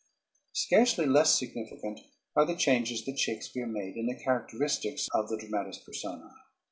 [0.53, 1.99] ]Scarcely less significant
[2.35, 6.31] are the changes that Shakespeare made in the characteristics of the dramatis personae.